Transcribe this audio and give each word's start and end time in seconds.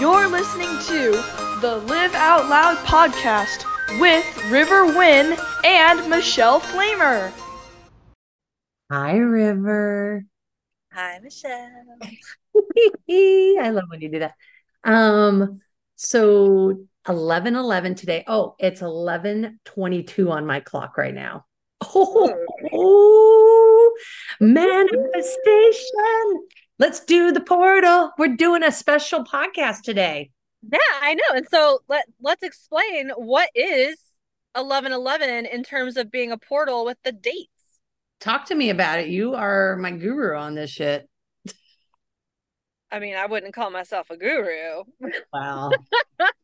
You're 0.00 0.28
listening 0.28 0.78
to 0.86 1.10
the 1.60 1.76
Live 1.86 2.14
Out 2.14 2.48
Loud 2.48 2.78
podcast 2.86 3.66
with 4.00 4.50
River 4.50 4.86
Wynn 4.86 5.36
and 5.62 6.08
Michele 6.08 6.58
Flamer. 6.58 7.30
Hi, 8.90 9.18
River. 9.18 10.24
Hi, 10.90 11.18
Michele. 11.22 11.68
I 13.10 13.68
love 13.68 13.84
when 13.88 14.00
you 14.00 14.08
do 14.08 14.20
that. 14.20 14.32
Um, 14.84 15.60
so 15.96 16.86
11 17.06 17.54
11 17.54 17.94
today. 17.94 18.24
Oh, 18.26 18.54
it's 18.58 18.80
11 18.80 19.60
22 19.66 20.30
on 20.30 20.46
my 20.46 20.60
clock 20.60 20.96
right 20.96 21.14
now. 21.14 21.44
Oh, 21.92 22.46
oh 22.72 23.96
manifestation. 24.40 26.46
Let's 26.80 27.00
do 27.00 27.30
the 27.30 27.42
portal. 27.42 28.10
We're 28.16 28.36
doing 28.36 28.62
a 28.62 28.72
special 28.72 29.22
podcast 29.22 29.82
today. 29.82 30.30
Yeah, 30.72 30.78
I 31.02 31.12
know. 31.12 31.36
And 31.36 31.46
so 31.46 31.80
let 31.88 32.06
let's 32.22 32.42
explain 32.42 33.10
what 33.10 33.50
is 33.54 33.98
1111 34.54 35.44
in 35.44 35.62
terms 35.62 35.98
of 35.98 36.10
being 36.10 36.32
a 36.32 36.38
portal 36.38 36.86
with 36.86 36.96
the 37.04 37.12
dates. 37.12 37.48
Talk 38.18 38.46
to 38.46 38.54
me 38.54 38.70
about 38.70 38.98
it. 38.98 39.08
You 39.08 39.34
are 39.34 39.76
my 39.76 39.90
guru 39.90 40.34
on 40.38 40.54
this 40.54 40.70
shit. 40.70 41.06
I 42.90 42.98
mean, 42.98 43.14
I 43.14 43.26
wouldn't 43.26 43.54
call 43.54 43.70
myself 43.70 44.08
a 44.08 44.16
guru. 44.16 44.84
Wow. 45.34 45.72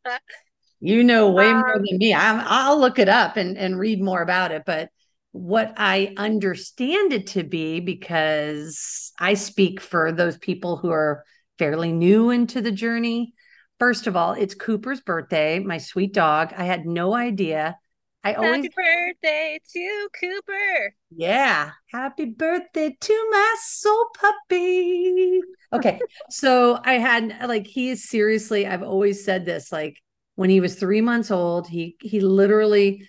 you 0.81 1.03
know 1.03 1.31
way 1.31 1.49
um, 1.49 1.61
more 1.61 1.77
than 1.77 1.97
me. 1.97 2.13
I'm, 2.13 2.43
I'll 2.45 2.79
look 2.79 2.99
it 2.99 3.09
up 3.09 3.39
and, 3.39 3.57
and 3.57 3.79
read 3.79 4.03
more 4.03 4.21
about 4.21 4.53
it. 4.53 4.65
But 4.67 4.91
what 5.37 5.75
I 5.77 6.15
understand 6.17 7.13
it 7.13 7.29
to 7.29 7.43
be 7.45 7.81
because 7.81 9.13
I 9.19 9.35
speak 9.35 9.81
for 9.81 10.11
those 10.11 10.39
people 10.39 10.77
who 10.77 10.91
are 10.91 11.25
fairly 11.59 11.93
new 11.93 12.31
into 12.31 12.61
the 12.61 12.73
journey. 12.73 13.35
First 13.79 14.07
of 14.07 14.17
all, 14.17 14.33
it's 14.33 14.55
Cooper's 14.55 15.03
birthday, 15.03 15.59
my 15.59 15.79
sweet 15.79 16.15
dog. 16.15 16.55
I 16.57 16.65
had 16.65 16.87
no 16.87 17.15
idea. 17.15 17.77
I 18.25 18.31
happy 18.31 18.47
always 18.47 18.69
birthday 18.75 19.61
to 19.73 20.09
Cooper. 20.19 20.95
Yeah. 21.15 21.71
Happy 21.93 22.25
birthday 22.25 22.97
to 22.99 23.29
my 23.31 23.55
soul 23.63 24.07
puppy. 24.19 25.41
Okay. 25.73 26.01
so 26.31 26.81
I 26.83 26.95
had 26.95 27.37
like 27.47 27.67
he 27.67 27.91
is 27.91 28.09
seriously, 28.09 28.67
I've 28.67 28.83
always 28.83 29.25
said 29.25 29.45
this, 29.45 29.71
like 29.71 30.03
when 30.35 30.51
he 30.51 30.61
was 30.61 30.77
three 30.77 31.03
months 31.03 31.31
old, 31.31 31.69
he 31.69 31.97
he 32.01 32.21
literally 32.21 33.07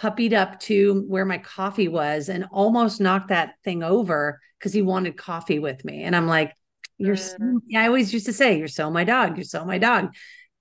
puppied 0.00 0.32
up 0.32 0.58
to 0.60 1.04
where 1.08 1.26
my 1.26 1.36
coffee 1.36 1.88
was 1.88 2.30
and 2.30 2.46
almost 2.50 3.02
knocked 3.02 3.28
that 3.28 3.56
thing 3.64 3.82
over 3.82 4.40
because 4.58 4.72
he 4.72 4.80
wanted 4.80 5.14
coffee 5.14 5.58
with 5.58 5.84
me. 5.84 6.04
And 6.04 6.16
I'm 6.16 6.26
like, 6.26 6.54
you're 6.96 7.16
so, 7.16 7.36
mm. 7.36 7.58
I 7.76 7.86
always 7.86 8.10
used 8.10 8.24
to 8.24 8.32
say, 8.32 8.58
you're 8.58 8.66
so 8.66 8.90
my 8.90 9.04
dog, 9.04 9.36
you're 9.36 9.44
so 9.44 9.62
my 9.66 9.76
dog. 9.76 10.14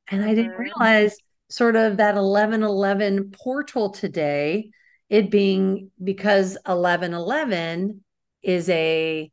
And 0.10 0.26
I 0.26 0.36
didn't 0.36 0.52
mm-hmm. 0.52 0.64
realize 0.64 1.16
sort 1.50 1.78
of 1.78 1.98
that 1.98 2.16
1111 2.16 3.32
portal 3.32 3.92
today, 3.92 4.72
it 5.10 5.32
being 5.32 5.90
because 6.04 6.58
1111 6.66 8.04
is 8.44 8.70
a 8.70 9.32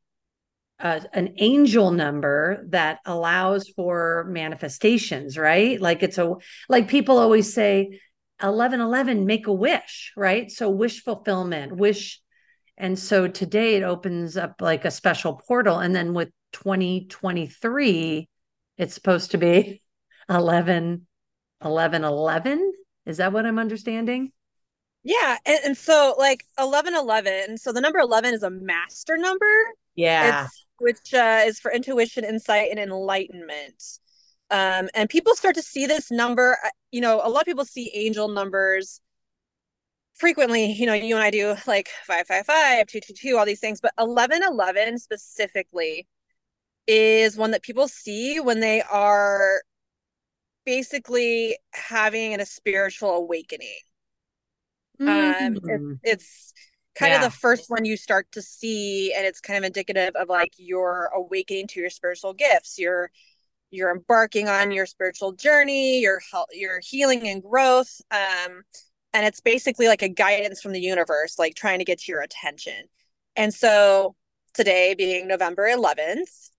uh, 0.79 1.01
an 1.15 1.35
angel 1.39 1.91
number 1.91 2.63
that 2.69 2.99
allows 3.07 3.69
for 3.71 4.27
manifestations, 4.29 5.39
right? 5.39 5.81
Like 5.81 6.03
it's 6.03 6.19
a 6.19 6.35
like 6.69 6.87
people 6.87 7.19
always 7.19 7.53
say 7.53 7.99
1111 8.41 9.27
make 9.27 9.47
a 9.47 9.53
wish, 9.53 10.13
right? 10.17 10.51
So 10.51 10.69
wish 10.69 11.03
fulfillment, 11.03 11.77
wish. 11.77 12.21
And 12.77 12.99
so 12.99 13.27
today 13.27 13.77
it 13.77 13.83
opens 13.83 14.37
up 14.37 14.61
like 14.61 14.85
a 14.85 14.91
special 14.91 15.41
portal. 15.47 15.79
And 15.79 15.97
then 15.97 16.13
with 16.13 16.31
2023 16.53 18.29
it's 18.79 18.95
supposed 18.95 19.33
to 19.33 19.39
be 19.39 19.83
11 20.31 21.07
11 21.65 22.05
11 22.05 22.73
is 23.05 23.17
that 23.19 23.33
what 23.33 23.47
i'm 23.47 23.59
understanding? 23.59 24.33
Yeah 25.03 25.37
and, 25.45 25.59
and 25.65 25.77
so 25.77 26.15
like 26.19 26.45
11 26.59 26.95
11 26.95 27.59
so 27.59 27.73
the 27.73 27.81
number 27.81 27.99
11 27.99 28.35
is 28.35 28.43
a 28.43 28.51
master 28.51 29.17
number. 29.17 29.47
Yeah. 29.95 30.45
It's, 30.45 30.67
which 30.79 31.15
uh, 31.15 31.43
is 31.45 31.59
for 31.59 31.73
intuition 31.73 32.25
insight 32.25 32.71
and 32.71 32.79
enlightenment 32.79 33.83
um, 34.51 34.89
and 34.95 35.09
people 35.09 35.35
start 35.35 35.55
to 35.57 35.63
see 35.63 35.87
this 35.87 36.11
number 36.11 36.57
uh, 36.65 36.69
you 36.91 37.01
know 37.01 37.21
a 37.23 37.29
lot 37.29 37.41
of 37.41 37.47
people 37.47 37.65
see 37.65 37.91
angel 37.95 38.29
numbers 38.29 39.01
frequently 40.15 40.73
you 40.73 40.87
know 40.87 40.95
you 40.95 41.15
and 41.15 41.25
i 41.25 41.31
do 41.31 41.55
like 41.67 41.89
555 42.07 42.87
222 42.87 43.37
all 43.37 43.45
these 43.45 43.61
things 43.61 43.81
but 43.81 43.93
1111 43.97 44.99
specifically 44.99 46.07
is 46.87 47.37
one 47.37 47.51
that 47.51 47.63
people 47.63 47.89
see 47.89 48.41
when 48.41 48.61
they 48.61 48.83
are 48.83 49.61
basically 50.65 51.57
having 51.73 52.41
a 52.41 52.47
spiritual 52.47 53.11
awakening 53.11 53.81
mm. 55.01 55.09
um 55.09 55.57
it, 55.65 55.99
it's 56.03 56.53
kind 56.95 57.11
yeah. 57.11 57.17
of 57.17 57.31
the 57.31 57.39
first 57.39 57.69
one 57.69 57.85
you 57.85 57.97
start 57.97 58.27
to 58.33 58.41
see 58.41 59.13
and 59.13 59.27
it's 59.27 59.41
kind 59.41 59.59
of 59.59 59.65
indicative 59.65 60.15
of 60.15 60.29
like 60.29 60.53
your 60.57 61.11
awakening 61.15 61.67
to 61.67 61.81
your 61.81 61.91
spiritual 61.91 62.33
gifts 62.33 62.79
you're 62.79 63.11
you're 63.71 63.95
embarking 63.95 64.49
on 64.49 64.71
your 64.71 64.87
spiritual 64.87 65.33
journey 65.33 66.01
your 66.01 66.21
health, 66.33 66.49
your 66.53 66.81
healing 66.83 67.29
and 67.29 67.43
growth 67.43 68.01
um 68.11 68.63
and 69.13 69.25
it's 69.27 69.41
basically 69.41 69.89
like 69.89 70.03
a 70.03 70.09
guidance 70.09 70.61
from 70.61 70.73
the 70.73 70.81
universe 70.81 71.39
like 71.39 71.55
trying 71.55 71.79
to 71.79 71.85
get 71.85 72.07
your 72.07 72.21
attention. 72.21 72.85
And 73.35 73.53
so 73.53 74.15
today 74.55 74.95
being 74.97 75.27
november 75.29 75.69
11th 75.69 76.51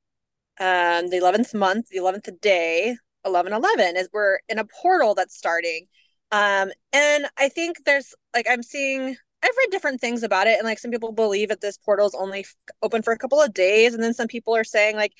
um 0.60 1.10
the 1.10 1.18
11th 1.18 1.54
month 1.54 1.88
the 1.90 1.98
11th 2.00 2.30
day 2.42 2.96
1111 3.24 3.98
is 3.98 4.10
we're 4.14 4.40
in 4.50 4.60
a 4.60 4.66
portal 4.66 5.16
that's 5.16 5.38
starting. 5.38 5.88
Um 6.32 6.72
and 6.94 7.28
i 7.38 7.50
think 7.50 7.78
there's 7.86 8.14
like 8.34 8.48
i'm 8.50 8.64
seeing 8.64 9.16
i've 9.44 9.58
read 9.58 9.72
different 9.72 10.02
things 10.02 10.24
about 10.24 10.48
it 10.48 10.58
and 10.58 10.66
like 10.66 10.80
some 10.80 10.92
people 10.92 11.12
believe 11.12 11.50
that 11.50 11.62
this 11.62 11.78
portal 11.78 12.08
is 12.08 12.16
only 12.20 12.42
f- 12.42 12.56
open 12.82 13.02
for 13.02 13.14
a 13.14 13.18
couple 13.18 13.42
of 13.42 13.54
days 13.54 13.94
and 13.94 14.04
then 14.04 14.14
some 14.14 14.28
people 14.28 14.56
are 14.56 14.64
saying 14.64 14.96
like 14.96 15.14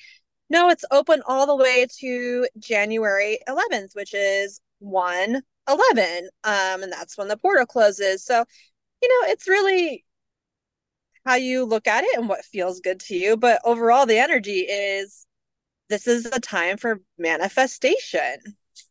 no 0.50 0.68
it's 0.70 0.84
open 0.90 1.22
all 1.26 1.46
the 1.46 1.56
way 1.56 1.86
to 1.98 2.46
january 2.58 3.38
11th 3.48 3.94
which 3.94 4.14
is 4.14 4.60
1 4.80 5.42
11 5.68 6.28
um 6.44 6.82
and 6.82 6.92
that's 6.92 7.18
when 7.18 7.28
the 7.28 7.36
portal 7.36 7.66
closes. 7.66 8.24
So 8.24 8.44
you 9.02 9.08
know 9.08 9.30
it's 9.30 9.48
really 9.48 10.04
how 11.26 11.34
you 11.34 11.64
look 11.64 11.86
at 11.86 12.04
it 12.04 12.18
and 12.18 12.28
what 12.28 12.44
feels 12.44 12.80
good 12.80 13.00
to 13.00 13.14
you 13.14 13.36
but 13.36 13.60
overall 13.64 14.06
the 14.06 14.18
energy 14.18 14.60
is 14.60 15.26
this 15.88 16.06
is 16.06 16.26
a 16.26 16.40
time 16.40 16.76
for 16.76 17.00
manifestation. 17.18 18.36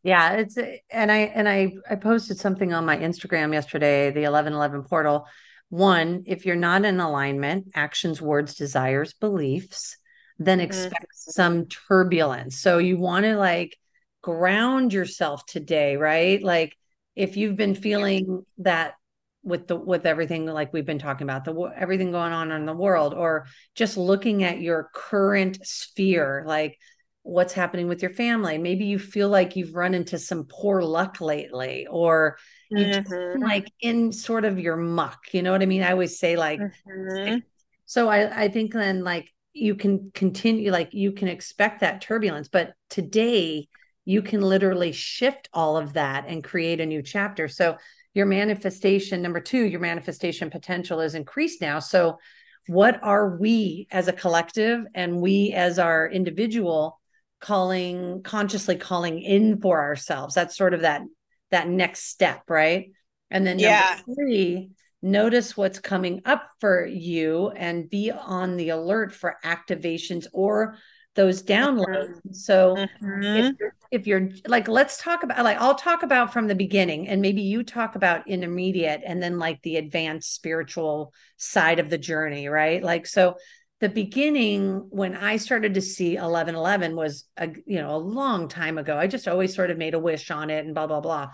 Yeah 0.02 0.32
it's 0.34 0.56
and 0.90 1.10
i 1.10 1.18
and 1.18 1.48
i 1.48 1.72
i 1.90 1.96
posted 1.96 2.38
something 2.38 2.72
on 2.72 2.84
my 2.84 2.96
instagram 2.96 3.52
yesterday 3.52 4.10
the 4.10 4.20
1111 4.20 4.84
portal. 4.84 5.26
One 5.70 6.22
if 6.26 6.46
you're 6.46 6.56
not 6.56 6.84
in 6.84 7.00
alignment 7.00 7.72
actions 7.74 8.22
words 8.22 8.54
desires 8.54 9.12
beliefs 9.14 9.96
then 10.38 10.60
expect 10.60 11.04
mm-hmm. 11.04 11.30
some 11.30 11.66
turbulence 11.66 12.60
so 12.60 12.78
you 12.78 12.96
want 12.96 13.24
to 13.24 13.36
like 13.36 13.76
ground 14.22 14.92
yourself 14.92 15.46
today, 15.46 15.96
right? 15.96 16.42
Like 16.42 16.76
if 17.16 17.36
you've 17.36 17.56
been 17.56 17.74
feeling 17.74 18.44
that 18.58 18.94
with 19.42 19.68
the 19.68 19.76
with 19.76 20.04
everything 20.04 20.46
like 20.46 20.72
we've 20.72 20.84
been 20.84 20.98
talking 20.98 21.24
about 21.24 21.44
the 21.44 21.72
everything 21.76 22.10
going 22.10 22.32
on 22.32 22.50
in 22.50 22.66
the 22.66 22.74
world 22.74 23.14
or 23.14 23.46
just 23.74 23.96
looking 23.96 24.42
at 24.42 24.60
your 24.60 24.90
current 24.92 25.64
sphere 25.64 26.44
like 26.46 26.76
what's 27.22 27.52
happening 27.52 27.86
with 27.86 28.02
your 28.02 28.10
family 28.10 28.58
maybe 28.58 28.84
you 28.84 28.98
feel 28.98 29.28
like 29.28 29.54
you've 29.54 29.74
run 29.74 29.94
into 29.94 30.18
some 30.18 30.44
poor 30.44 30.82
luck 30.82 31.20
lately 31.20 31.86
or 31.88 32.36
mm-hmm. 32.72 33.40
like 33.40 33.70
in 33.80 34.12
sort 34.12 34.44
of 34.44 34.58
your 34.58 34.76
muck 34.76 35.20
you 35.32 35.40
know 35.40 35.52
what 35.52 35.62
i 35.62 35.66
mean 35.66 35.82
i 35.84 35.92
always 35.92 36.18
say 36.18 36.36
like 36.36 36.60
mm-hmm. 36.60 37.38
so 37.86 38.08
i 38.08 38.42
i 38.42 38.48
think 38.48 38.72
then 38.72 39.04
like 39.04 39.32
you 39.52 39.74
can 39.74 40.10
continue 40.14 40.70
like 40.70 40.90
you 40.92 41.12
can 41.12 41.28
expect 41.28 41.80
that 41.80 42.00
turbulence 42.00 42.48
but 42.48 42.72
today 42.90 43.68
you 44.08 44.22
can 44.22 44.40
literally 44.40 44.90
shift 44.90 45.50
all 45.52 45.76
of 45.76 45.92
that 45.92 46.24
and 46.26 46.42
create 46.42 46.80
a 46.80 46.86
new 46.86 47.02
chapter. 47.02 47.46
So 47.46 47.76
your 48.14 48.24
manifestation, 48.24 49.20
number 49.20 49.38
two, 49.38 49.62
your 49.66 49.80
manifestation 49.80 50.48
potential 50.48 51.00
is 51.00 51.14
increased 51.14 51.60
now. 51.60 51.78
So 51.78 52.16
what 52.68 52.98
are 53.02 53.36
we 53.36 53.86
as 53.90 54.08
a 54.08 54.14
collective 54.14 54.86
and 54.94 55.20
we 55.20 55.52
as 55.52 55.78
our 55.78 56.08
individual 56.08 56.98
calling 57.38 58.22
consciously 58.22 58.76
calling 58.76 59.20
in 59.20 59.60
for 59.60 59.78
ourselves? 59.78 60.34
That's 60.34 60.56
sort 60.56 60.72
of 60.72 60.80
that 60.80 61.02
that 61.50 61.68
next 61.68 62.04
step, 62.04 62.44
right? 62.48 62.86
And 63.30 63.46
then 63.46 63.58
yeah. 63.58 63.98
number 64.06 64.22
three, 64.22 64.70
notice 65.02 65.56
what's 65.56 65.78
coming 65.78 66.22
up 66.24 66.50
for 66.60 66.84
you 66.84 67.50
and 67.50 67.88
be 67.88 68.10
on 68.10 68.56
the 68.56 68.70
alert 68.70 69.12
for 69.12 69.36
activations 69.44 70.26
or 70.32 70.76
those 71.14 71.42
downloads. 71.42 72.10
Mm-hmm. 72.10 72.32
So 72.32 72.76
mm-hmm. 72.76 73.22
if, 73.22 73.54
you're, 73.58 73.74
if, 73.90 74.06
you're, 74.06 74.28
like, 74.46 74.68
let's 74.68 75.02
talk 75.02 75.22
about 75.22 75.42
like 75.42 75.58
I'll 75.58 75.74
talk 75.74 76.02
about 76.02 76.32
from 76.32 76.46
the 76.46 76.54
beginning, 76.54 77.08
and 77.08 77.20
maybe 77.20 77.42
you 77.42 77.64
talk 77.64 77.96
about 77.96 78.28
intermediate, 78.28 79.02
and 79.04 79.22
then 79.22 79.38
like 79.38 79.60
the 79.62 79.76
advanced 79.76 80.32
spiritual 80.34 81.12
side 81.36 81.80
of 81.80 81.90
the 81.90 81.98
journey, 81.98 82.48
right? 82.48 82.82
Like 82.82 83.06
so. 83.06 83.36
the 83.80 83.88
beginning 83.88 84.88
when 84.90 85.14
I 85.14 85.36
started 85.36 85.74
to 85.74 85.80
see 85.80 86.16
1111 86.16 86.96
was 86.96 87.24
a 87.36 87.48
you 87.66 87.80
know 87.80 87.94
a 87.94 87.98
long 87.98 88.48
time 88.48 88.78
ago. 88.78 88.96
I 88.96 89.06
just 89.06 89.28
always 89.28 89.54
sort 89.54 89.70
of 89.70 89.78
made 89.78 89.94
a 89.94 90.00
wish 90.00 90.30
on 90.30 90.50
it 90.50 90.64
and 90.64 90.74
blah 90.74 90.86
blah 90.86 91.00
blah. 91.00 91.30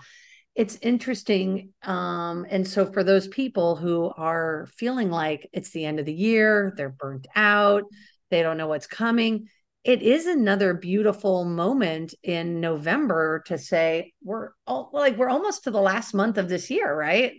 It's 0.55 0.77
interesting 0.81 1.73
um 1.83 2.45
and 2.49 2.67
so 2.67 2.85
for 2.85 3.03
those 3.03 3.27
people 3.27 3.75
who 3.75 4.11
are 4.15 4.67
feeling 4.77 5.09
like 5.11 5.49
it's 5.53 5.71
the 5.71 5.85
end 5.85 5.99
of 5.99 6.05
the 6.05 6.13
year, 6.13 6.73
they're 6.77 6.89
burnt 6.89 7.27
out, 7.35 7.83
they 8.31 8.41
don't 8.41 8.57
know 8.57 8.67
what's 8.67 8.87
coming, 8.87 9.49
it 9.85 10.01
is 10.01 10.25
another 10.25 10.73
beautiful 10.73 11.45
moment 11.45 12.15
in 12.23 12.59
November 12.59 13.43
to 13.45 13.57
say 13.57 14.13
we're 14.23 14.49
all 14.65 14.89
like 14.91 15.15
we're 15.15 15.29
almost 15.29 15.65
to 15.65 15.71
the 15.71 15.79
last 15.79 16.13
month 16.13 16.39
of 16.39 16.49
this 16.49 16.71
year, 16.71 16.93
right? 16.93 17.33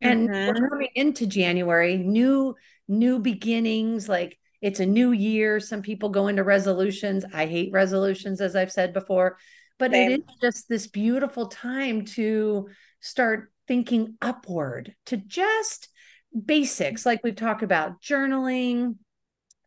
And 0.00 0.28
mm-hmm. 0.28 0.60
we're 0.60 0.68
coming 0.68 0.88
into 0.96 1.26
January, 1.26 1.96
new 1.96 2.56
new 2.88 3.20
beginnings, 3.20 4.08
like 4.08 4.36
it's 4.60 4.80
a 4.80 4.86
new 4.86 5.12
year. 5.12 5.60
Some 5.60 5.82
people 5.82 6.08
go 6.08 6.26
into 6.26 6.42
resolutions. 6.42 7.24
I 7.32 7.46
hate 7.46 7.70
resolutions, 7.72 8.40
as 8.40 8.56
I've 8.56 8.72
said 8.72 8.92
before, 8.92 9.38
but 9.78 9.92
Same. 9.92 10.10
it 10.12 10.20
is 10.20 10.36
just 10.40 10.68
this 10.68 10.86
beautiful 10.86 11.46
time 11.46 12.04
to 12.04 12.68
start 13.00 13.52
thinking 13.66 14.16
upward 14.20 14.94
to 15.06 15.16
just 15.16 15.88
basics, 16.44 17.06
like 17.06 17.22
we've 17.22 17.36
talked 17.36 17.62
about 17.62 18.00
journaling, 18.02 18.96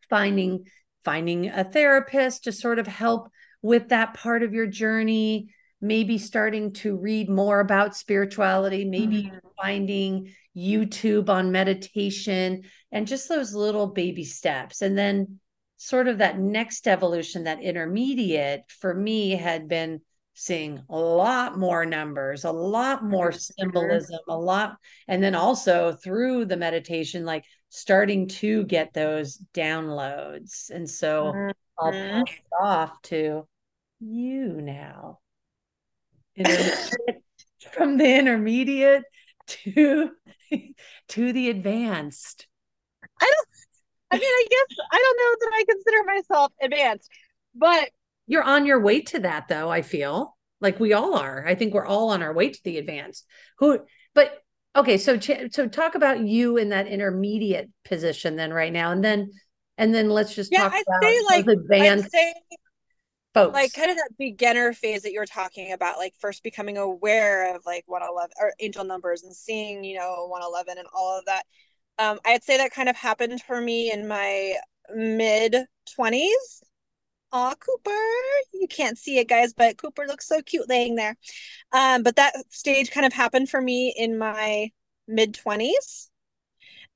finding 0.08 0.66
finding 1.04 1.48
a 1.48 1.64
therapist 1.64 2.44
to 2.44 2.52
sort 2.52 2.78
of 2.78 2.86
help 2.86 3.30
with 3.62 3.88
that 3.88 4.14
part 4.14 4.42
of 4.42 4.52
your 4.52 4.66
journey 4.66 5.54
maybe 5.80 6.18
starting 6.18 6.72
to 6.72 6.96
read 6.96 7.30
more 7.30 7.60
about 7.60 7.96
spirituality 7.96 8.84
maybe 8.84 9.24
mm-hmm. 9.24 9.38
finding 9.56 10.28
YouTube 10.58 11.28
on 11.28 11.52
meditation 11.52 12.62
and 12.90 13.06
just 13.06 13.28
those 13.28 13.54
little 13.54 13.86
baby 13.86 14.24
steps. 14.24 14.82
And 14.82 14.98
then, 14.98 15.40
sort 15.78 16.08
of 16.08 16.18
that 16.18 16.38
next 16.38 16.86
evolution, 16.86 17.44
that 17.44 17.62
intermediate 17.62 18.64
for 18.68 18.92
me 18.92 19.30
had 19.30 19.68
been 19.68 20.00
seeing 20.34 20.82
a 20.88 20.96
lot 20.96 21.58
more 21.58 21.86
numbers, 21.86 22.44
a 22.44 22.52
lot 22.52 23.02
more 23.02 23.32
symbolism, 23.32 24.20
a 24.28 24.36
lot. 24.36 24.76
And 25.08 25.22
then 25.22 25.34
also 25.34 25.92
through 25.92 26.44
the 26.44 26.56
meditation, 26.56 27.24
like 27.24 27.44
starting 27.70 28.28
to 28.28 28.64
get 28.64 28.92
those 28.92 29.42
downloads. 29.54 30.70
And 30.70 30.88
so 30.88 31.32
mm-hmm. 31.34 31.50
I'll 31.78 31.92
pass 31.92 32.24
it 32.28 32.62
off 32.62 33.02
to 33.02 33.48
you 34.00 34.60
now. 34.60 35.18
from 37.72 37.96
the 37.96 38.18
intermediate 38.18 39.04
to 39.46 40.10
to 41.08 41.32
the 41.32 41.50
advanced? 41.50 42.46
I 43.20 43.24
don't 43.24 43.48
I 44.10 44.16
mean, 44.16 44.24
I 44.24 44.46
guess 44.48 44.76
I 44.90 44.96
don't 44.96 45.18
know 45.18 45.36
that 45.40 45.52
I 45.54 45.64
consider 45.70 46.04
myself 46.04 46.52
advanced, 46.62 47.10
but 47.54 47.90
you're 48.26 48.42
on 48.42 48.66
your 48.66 48.80
way 48.80 49.00
to 49.02 49.20
that 49.20 49.48
though, 49.48 49.70
I 49.70 49.82
feel. 49.82 50.36
Like 50.60 50.80
we 50.80 50.92
all 50.92 51.14
are. 51.14 51.46
I 51.46 51.54
think 51.54 51.72
we're 51.72 51.86
all 51.86 52.10
on 52.10 52.22
our 52.22 52.32
way 52.32 52.50
to 52.50 52.60
the 52.64 52.78
advanced. 52.78 53.26
Who 53.58 53.80
but 54.14 54.38
okay, 54.74 54.98
so 54.98 55.18
so 55.18 55.68
talk 55.68 55.94
about 55.94 56.20
you 56.20 56.56
in 56.56 56.70
that 56.70 56.88
intermediate 56.88 57.70
position 57.84 58.36
then 58.36 58.52
right 58.52 58.72
now 58.72 58.90
and 58.92 59.04
then 59.04 59.30
and 59.76 59.94
then 59.94 60.10
let's 60.10 60.34
just 60.34 60.50
yeah, 60.50 60.64
talk 60.64 60.72
I'd 60.72 60.84
about 60.86 61.02
say 61.02 61.20
like 61.28 61.46
advanced 61.46 62.06
I'd 62.06 62.10
say 62.10 62.34
folks. 63.34 63.54
Like 63.54 63.72
kind 63.72 63.90
of 63.90 63.96
that 63.96 64.10
beginner 64.18 64.72
phase 64.72 65.02
that 65.02 65.12
you 65.12 65.20
were 65.20 65.26
talking 65.26 65.72
about, 65.72 65.98
like 65.98 66.14
first 66.18 66.42
becoming 66.42 66.76
aware 66.76 67.54
of 67.54 67.62
like 67.66 67.84
111 67.86 68.30
or 68.40 68.52
angel 68.60 68.84
numbers 68.84 69.22
and 69.22 69.34
seeing, 69.34 69.84
you 69.84 69.98
know, 69.98 70.26
111 70.28 70.78
and 70.78 70.88
all 70.94 71.18
of 71.18 71.24
that. 71.26 71.44
Um, 71.98 72.20
I'd 72.24 72.44
say 72.44 72.56
that 72.58 72.72
kind 72.72 72.88
of 72.88 72.96
happened 72.96 73.42
for 73.42 73.60
me 73.60 73.90
in 73.92 74.06
my 74.06 74.54
mid 74.94 75.56
20s. 75.94 76.62
Aw, 77.32 77.54
Cooper. 77.56 77.90
You 78.54 78.66
can't 78.68 78.96
see 78.98 79.18
it, 79.18 79.28
guys, 79.28 79.52
but 79.52 79.76
Cooper 79.78 80.06
looks 80.06 80.26
so 80.26 80.40
cute 80.42 80.68
laying 80.68 80.94
there. 80.94 81.16
Um, 81.72 82.02
but 82.02 82.16
that 82.16 82.34
stage 82.50 82.90
kind 82.90 83.06
of 83.06 83.12
happened 83.12 83.50
for 83.50 83.60
me 83.60 83.94
in 83.96 84.18
my 84.18 84.70
mid 85.08 85.34
20s. 85.34 86.10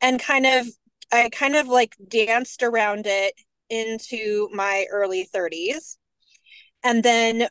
And 0.00 0.20
kind 0.20 0.46
of, 0.46 0.66
I 1.12 1.30
kind 1.30 1.56
of 1.56 1.68
like 1.68 1.96
danced 2.08 2.62
around 2.62 3.06
it 3.06 3.34
into 3.70 4.48
my 4.52 4.86
early 4.90 5.24
30s 5.24 5.98
and 6.84 7.02
then 7.02 7.48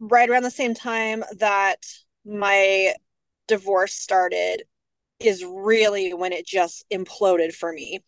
right 0.00 0.28
around 0.28 0.42
the 0.42 0.50
same 0.50 0.74
time 0.74 1.24
that 1.38 1.86
my 2.24 2.94
divorce 3.46 3.94
started 3.94 4.64
is 5.20 5.44
really 5.44 6.12
when 6.12 6.32
it 6.32 6.46
just 6.46 6.84
imploded 6.92 7.54
for 7.54 7.72
me 7.72 8.00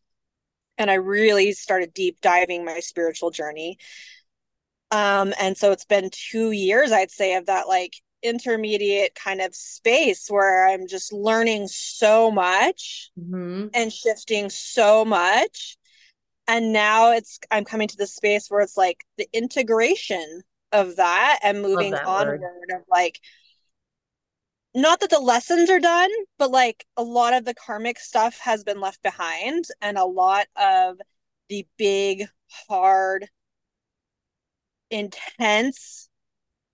and 0.76 0.90
i 0.90 0.94
really 0.94 1.52
started 1.52 1.93
deep 1.94 2.20
diving 2.20 2.64
my 2.64 2.81
spiritual 2.81 3.31
journey 3.31 3.78
um 4.90 5.32
and 5.40 5.56
so 5.56 5.72
it's 5.72 5.84
been 5.84 6.10
2 6.10 6.52
years 6.52 6.93
i'd 6.93 7.10
say 7.10 7.34
of 7.34 7.46
that 7.46 7.69
like 7.69 7.94
intermediate 8.22 9.14
kind 9.14 9.40
of 9.40 9.55
space 9.55 10.26
where 10.28 10.69
i'm 10.69 10.88
just 10.88 11.12
learning 11.12 11.69
so 11.69 12.31
much 12.31 13.11
mm-hmm. 13.19 13.69
and 13.75 13.93
shifting 13.93 14.50
so 14.50 15.04
much 15.04 15.76
and 16.49 16.72
now 16.72 17.12
it's 17.12 17.38
i'm 17.50 17.64
coming 17.64 17.87
to 17.87 17.96
the 17.96 18.06
space 18.06 18.49
where 18.49 18.61
it's 18.61 18.76
like 18.76 19.04
the 19.19 19.28
integration 19.32 20.43
of 20.72 20.96
that 20.96 21.38
and 21.43 21.62
moving 21.62 21.93
that 21.93 22.04
onward 22.04 22.40
word. 22.40 22.76
of 22.76 22.82
like 22.90 23.20
not 24.74 25.00
that 25.00 25.10
the 25.10 25.18
lessons 25.18 25.70
are 25.70 25.80
done 25.80 26.10
but 26.38 26.50
like 26.50 26.84
a 26.96 27.02
lot 27.02 27.32
of 27.32 27.44
the 27.44 27.54
karmic 27.54 27.98
stuff 27.98 28.38
has 28.38 28.64
been 28.64 28.80
left 28.80 29.02
behind 29.02 29.64
and 29.80 29.96
a 29.96 30.04
lot 30.04 30.46
of 30.56 30.98
the 31.48 31.66
big 31.76 32.26
hard 32.68 33.28
intense 34.90 36.08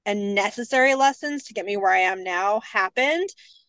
and 0.07 0.35
necessary 0.35 0.95
lessons 0.95 1.45
to 1.45 1.55
get 1.55 1.65
me 1.65 1.77
where 1.77 1.93
i 1.93 1.99
am 1.99 2.23
now 2.23 2.61
happened 2.61 3.29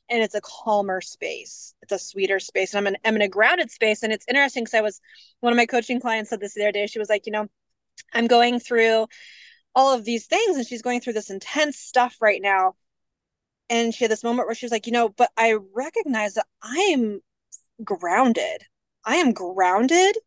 and 0.09 0.21
it's 0.21 0.35
a 0.35 0.41
calmer 0.41 1.01
space. 1.01 1.73
It's 1.81 1.91
a 1.91 1.99
sweeter 1.99 2.39
space. 2.39 2.73
And 2.73 2.87
I'm 2.87 2.93
in, 2.93 2.97
I'm 3.05 3.15
in 3.15 3.21
a 3.21 3.27
grounded 3.27 3.71
space. 3.71 4.03
And 4.03 4.13
it's 4.13 4.25
interesting 4.27 4.63
because 4.63 4.77
I 4.77 4.81
was, 4.81 5.01
one 5.39 5.51
of 5.51 5.57
my 5.57 5.65
coaching 5.65 5.99
clients 5.99 6.29
said 6.29 6.39
this 6.39 6.53
the 6.53 6.61
other 6.61 6.71
day. 6.71 6.87
She 6.87 6.99
was 6.99 7.09
like, 7.09 7.25
you 7.25 7.31
know, 7.31 7.47
I'm 8.13 8.27
going 8.27 8.59
through 8.59 9.07
all 9.73 9.93
of 9.93 10.05
these 10.05 10.27
things 10.27 10.57
and 10.57 10.65
she's 10.65 10.81
going 10.81 11.01
through 11.01 11.13
this 11.13 11.29
intense 11.29 11.77
stuff 11.77 12.17
right 12.21 12.41
now. 12.41 12.75
And 13.69 13.93
she 13.93 14.03
had 14.03 14.11
this 14.11 14.23
moment 14.23 14.47
where 14.47 14.55
she 14.55 14.65
was 14.65 14.71
like, 14.71 14.85
you 14.85 14.91
know, 14.91 15.09
but 15.09 15.31
I 15.37 15.57
recognize 15.73 16.35
that 16.35 16.45
I 16.61 16.77
am 16.93 17.21
grounded. 17.83 18.63
I 19.05 19.17
am 19.17 19.33
grounded. 19.33 20.17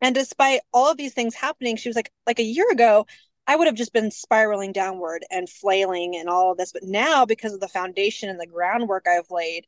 And 0.00 0.14
despite 0.14 0.60
all 0.72 0.90
of 0.90 0.96
these 0.96 1.14
things 1.14 1.34
happening, 1.34 1.76
she 1.76 1.88
was 1.88 1.96
like, 1.96 2.12
like 2.26 2.38
a 2.38 2.44
year 2.44 2.70
ago, 2.70 3.06
I 3.46 3.56
would 3.56 3.66
have 3.66 3.76
just 3.76 3.92
been 3.92 4.10
spiraling 4.10 4.72
downward 4.72 5.24
and 5.30 5.48
flailing 5.48 6.16
and 6.16 6.28
all 6.28 6.52
of 6.52 6.58
this. 6.58 6.72
But 6.72 6.84
now, 6.84 7.24
because 7.24 7.52
of 7.54 7.60
the 7.60 7.68
foundation 7.68 8.28
and 8.28 8.40
the 8.40 8.46
groundwork 8.46 9.06
I've 9.08 9.30
laid, 9.30 9.66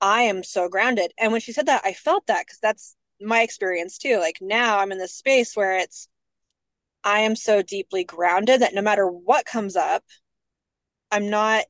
I 0.00 0.22
am 0.22 0.42
so 0.42 0.68
grounded. 0.68 1.12
And 1.18 1.32
when 1.32 1.40
she 1.40 1.52
said 1.52 1.66
that, 1.66 1.82
I 1.84 1.92
felt 1.92 2.26
that 2.26 2.46
because 2.46 2.58
that's 2.60 2.96
my 3.20 3.42
experience 3.42 3.98
too. 3.98 4.18
Like 4.18 4.38
now 4.40 4.78
I'm 4.78 4.92
in 4.92 4.98
this 4.98 5.14
space 5.14 5.56
where 5.56 5.76
it's, 5.78 6.08
I 7.04 7.20
am 7.20 7.36
so 7.36 7.62
deeply 7.62 8.04
grounded 8.04 8.60
that 8.60 8.74
no 8.74 8.82
matter 8.82 9.06
what 9.06 9.46
comes 9.46 9.76
up, 9.76 10.04
I'm 11.10 11.28
not 11.28 11.64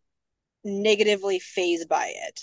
negatively 0.64 1.38
phased 1.38 1.88
by 1.88 2.12
it. 2.14 2.40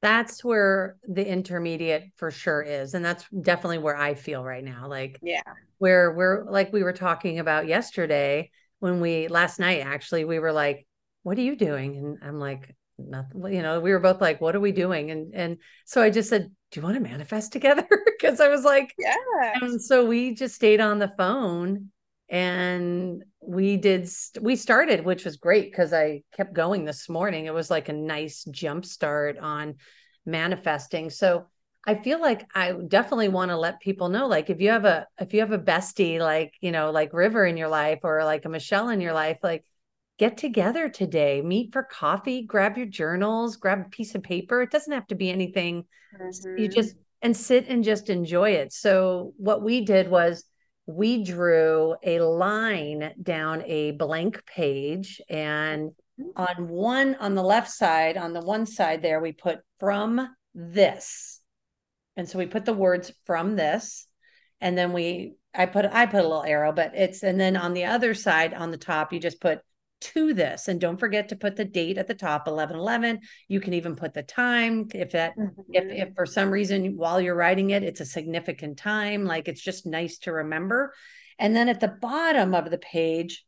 That's 0.00 0.44
where 0.44 0.96
the 1.08 1.26
intermediate 1.26 2.04
for 2.16 2.30
sure 2.30 2.62
is. 2.62 2.94
And 2.94 3.04
that's 3.04 3.24
definitely 3.42 3.78
where 3.78 3.96
I 3.96 4.14
feel 4.14 4.44
right 4.44 4.62
now. 4.62 4.86
Like, 4.88 5.18
yeah, 5.22 5.42
where 5.78 6.12
we're 6.12 6.44
like 6.44 6.72
we 6.72 6.82
were 6.82 6.92
talking 6.92 7.38
about 7.38 7.66
yesterday 7.66 8.50
when 8.80 9.00
we 9.00 9.28
last 9.28 9.58
night 9.58 9.84
actually 9.84 10.24
we 10.24 10.38
were 10.38 10.52
like 10.52 10.86
what 11.22 11.38
are 11.38 11.42
you 11.42 11.56
doing 11.56 11.96
and 11.96 12.18
i'm 12.22 12.38
like 12.38 12.74
nothing 12.98 13.54
you 13.54 13.62
know 13.62 13.80
we 13.80 13.92
were 13.92 14.00
both 14.00 14.20
like 14.20 14.40
what 14.40 14.54
are 14.54 14.60
we 14.60 14.72
doing 14.72 15.10
and 15.10 15.34
and 15.34 15.56
so 15.84 16.02
i 16.02 16.10
just 16.10 16.28
said 16.28 16.50
do 16.70 16.80
you 16.80 16.84
want 16.84 16.96
to 16.96 17.00
manifest 17.00 17.52
together 17.52 17.86
because 18.06 18.40
i 18.40 18.48
was 18.48 18.64
like 18.64 18.92
yeah 18.98 19.52
and 19.54 19.80
so 19.80 20.04
we 20.04 20.34
just 20.34 20.54
stayed 20.54 20.80
on 20.80 20.98
the 20.98 21.12
phone 21.16 21.90
and 22.28 23.22
we 23.40 23.76
did 23.76 24.08
we 24.40 24.54
started 24.56 25.04
which 25.04 25.24
was 25.24 25.36
great 25.36 25.70
because 25.70 25.92
i 25.92 26.22
kept 26.36 26.52
going 26.52 26.84
this 26.84 27.08
morning 27.08 27.46
it 27.46 27.54
was 27.54 27.70
like 27.70 27.88
a 27.88 27.92
nice 27.92 28.44
jump 28.50 28.84
start 28.84 29.38
on 29.38 29.74
manifesting 30.26 31.08
so 31.10 31.46
I 31.86 31.94
feel 31.94 32.20
like 32.20 32.46
I 32.54 32.72
definitely 32.72 33.28
want 33.28 33.50
to 33.50 33.56
let 33.56 33.80
people 33.80 34.10
know 34.10 34.26
like 34.26 34.50
if 34.50 34.60
you 34.60 34.68
have 34.68 34.84
a 34.84 35.06
if 35.18 35.32
you 35.32 35.40
have 35.40 35.52
a 35.52 35.58
bestie 35.58 36.18
like, 36.18 36.52
you 36.60 36.70
know, 36.70 36.90
like 36.90 37.14
River 37.14 37.46
in 37.46 37.56
your 37.56 37.68
life 37.68 38.00
or 38.02 38.24
like 38.24 38.44
a 38.44 38.50
Michele 38.50 38.90
in 38.90 39.00
your 39.00 39.14
life, 39.14 39.38
like 39.42 39.64
get 40.18 40.36
together 40.36 40.90
today, 40.90 41.40
meet 41.40 41.72
for 41.72 41.82
coffee, 41.82 42.42
grab 42.42 42.76
your 42.76 42.86
journals, 42.86 43.56
grab 43.56 43.86
a 43.86 43.88
piece 43.88 44.14
of 44.14 44.22
paper. 44.22 44.60
It 44.60 44.70
doesn't 44.70 44.92
have 44.92 45.06
to 45.06 45.14
be 45.14 45.30
anything. 45.30 45.84
Mm-hmm. 46.20 46.58
You 46.58 46.68
just 46.68 46.94
and 47.22 47.34
sit 47.34 47.68
and 47.68 47.82
just 47.82 48.10
enjoy 48.10 48.50
it. 48.50 48.72
So 48.72 49.32
what 49.38 49.62
we 49.62 49.84
did 49.84 50.10
was 50.10 50.44
we 50.88 51.22
drew 51.22 51.94
a 52.02 52.18
line 52.18 53.12
down 53.22 53.62
a 53.66 53.92
blank 53.92 54.44
page 54.46 55.20
and 55.28 55.90
mm-hmm. 56.18 56.30
on 56.34 56.68
one 56.68 57.14
on 57.16 57.34
the 57.34 57.42
left 57.42 57.70
side 57.70 58.16
on 58.16 58.32
the 58.32 58.40
one 58.40 58.64
side 58.64 59.02
there 59.02 59.20
we 59.20 59.32
put 59.32 59.60
from 59.78 60.34
this 60.54 61.38
and 62.18 62.28
so 62.28 62.36
we 62.36 62.46
put 62.46 62.64
the 62.64 62.74
words 62.74 63.12
from 63.24 63.54
this. 63.54 64.06
and 64.60 64.76
then 64.76 64.92
we 64.92 65.34
I 65.54 65.66
put 65.66 65.86
I 65.86 66.06
put 66.06 66.20
a 66.20 66.28
little 66.28 66.42
arrow, 66.42 66.72
but 66.72 66.92
it's 66.94 67.22
and 67.22 67.40
then 67.40 67.56
on 67.56 67.72
the 67.74 67.86
other 67.86 68.12
side 68.12 68.52
on 68.52 68.70
the 68.70 68.76
top 68.76 69.12
you 69.12 69.20
just 69.20 69.40
put 69.40 69.60
to 70.00 70.32
this 70.32 70.68
and 70.68 70.80
don't 70.80 71.00
forget 71.00 71.28
to 71.28 71.36
put 71.36 71.56
the 71.56 71.64
date 71.64 71.98
at 71.98 72.06
the 72.06 72.14
top 72.14 72.46
11 72.46 72.76
11 72.76 73.18
you 73.48 73.60
can 73.60 73.74
even 73.74 73.96
put 73.96 74.14
the 74.14 74.22
time 74.22 74.86
if 74.94 75.12
that 75.12 75.36
mm-hmm. 75.36 75.60
if 75.72 76.08
if 76.08 76.14
for 76.14 76.26
some 76.26 76.50
reason 76.50 76.96
while 76.96 77.20
you're 77.20 77.34
writing 77.34 77.70
it 77.70 77.82
it's 77.82 78.00
a 78.00 78.06
significant 78.06 78.78
time 78.78 79.24
like 79.24 79.48
it's 79.48 79.62
just 79.62 79.86
nice 79.86 80.18
to 80.18 80.32
remember. 80.32 80.92
And 81.40 81.54
then 81.54 81.68
at 81.68 81.80
the 81.80 81.88
bottom 81.88 82.54
of 82.54 82.70
the 82.70 82.78
page 82.78 83.44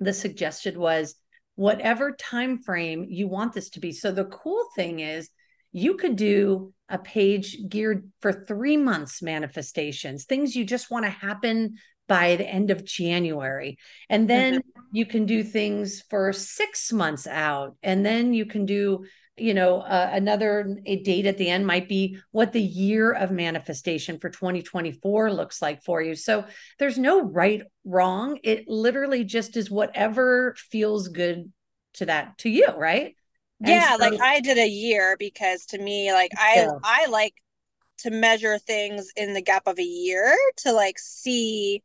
the 0.00 0.12
suggestion 0.12 0.78
was 0.78 1.16
whatever 1.56 2.12
time 2.12 2.62
frame 2.62 3.06
you 3.08 3.26
want 3.26 3.52
this 3.52 3.70
to 3.70 3.80
be. 3.80 3.92
So 3.92 4.12
the 4.12 4.26
cool 4.26 4.68
thing 4.76 5.00
is 5.00 5.28
you 5.72 5.96
could 5.96 6.16
do 6.16 6.72
a 6.88 6.98
page 6.98 7.58
geared 7.68 8.10
for 8.20 8.32
three 8.32 8.76
months 8.76 9.20
manifestations, 9.20 10.24
things 10.24 10.54
you 10.54 10.64
just 10.64 10.90
want 10.90 11.04
to 11.04 11.10
happen 11.10 11.74
by 12.08 12.36
the 12.36 12.48
end 12.48 12.70
of 12.70 12.84
January. 12.84 13.78
And 14.08 14.28
then 14.28 14.54
mm-hmm. 14.54 14.80
you 14.92 15.06
can 15.06 15.26
do 15.26 15.44
things 15.44 16.02
for 16.08 16.32
six 16.32 16.92
months 16.92 17.26
out. 17.26 17.76
And 17.82 18.04
then 18.04 18.32
you 18.32 18.46
can 18.46 18.66
do, 18.66 19.04
you 19.36 19.54
know, 19.54 19.80
uh, 19.80 20.10
another 20.12 20.76
a 20.86 20.96
date 21.02 21.26
at 21.26 21.36
the 21.36 21.48
end 21.48 21.66
might 21.66 21.88
be 21.88 22.18
what 22.32 22.52
the 22.52 22.62
year 22.62 23.12
of 23.12 23.30
manifestation 23.30 24.18
for 24.18 24.30
2024 24.30 25.32
looks 25.32 25.62
like 25.62 25.84
for 25.84 26.02
you. 26.02 26.14
So 26.14 26.46
there's 26.78 26.98
no 26.98 27.22
right, 27.22 27.62
wrong. 27.84 28.38
It 28.42 28.66
literally 28.66 29.22
just 29.22 29.56
is 29.56 29.70
whatever 29.70 30.56
feels 30.56 31.08
good 31.08 31.52
to 31.94 32.06
that, 32.06 32.38
to 32.38 32.48
you, 32.48 32.68
right? 32.76 33.14
yeah 33.60 33.96
so, 33.96 34.04
like 34.04 34.20
i 34.20 34.38
did 34.38 34.56
a 34.56 34.68
year 34.68 35.16
because 35.18 35.66
to 35.66 35.78
me 35.78 36.12
like 36.12 36.30
i 36.38 36.54
yeah. 36.58 36.70
i 36.84 37.06
like 37.06 37.34
to 37.98 38.10
measure 38.10 38.58
things 38.58 39.10
in 39.16 39.34
the 39.34 39.42
gap 39.42 39.66
of 39.66 39.78
a 39.78 39.82
year 39.82 40.36
to 40.56 40.72
like 40.72 40.98
see 40.98 41.82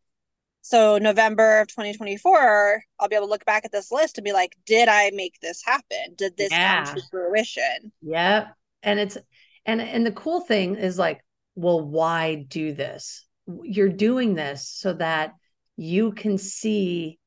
so 0.63 0.97
november 0.97 1.59
of 1.59 1.67
2024 1.67 2.83
i'll 2.99 3.07
be 3.07 3.15
able 3.15 3.27
to 3.27 3.31
look 3.31 3.45
back 3.45 3.63
at 3.63 3.71
this 3.71 3.91
list 3.91 4.17
and 4.17 4.25
be 4.25 4.33
like 4.33 4.55
did 4.65 4.89
i 4.89 5.11
make 5.13 5.39
this 5.41 5.61
happen? 5.63 6.15
Did 6.15 6.35
this 6.37 6.51
yeah. 6.51 6.85
come 6.85 6.95
to 6.95 7.01
fruition? 7.11 7.91
Yeah 8.01 8.47
and 8.83 8.99
it's 8.99 9.17
and 9.65 9.81
and 9.81 10.05
the 10.05 10.11
cool 10.11 10.41
thing 10.41 10.75
is 10.75 10.99
like 10.99 11.23
well 11.55 11.81
why 11.81 12.45
do 12.47 12.73
this? 12.73 13.25
You're 13.63 13.89
doing 13.89 14.35
this 14.35 14.67
so 14.67 14.93
that 14.93 15.33
you 15.75 16.11
can 16.11 16.37
see 16.37 17.19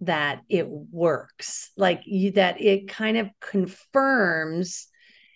that 0.00 0.40
it 0.48 0.68
works 0.68 1.70
like 1.76 2.02
you, 2.04 2.32
that 2.32 2.60
it 2.60 2.88
kind 2.88 3.16
of 3.16 3.28
confirms. 3.40 4.88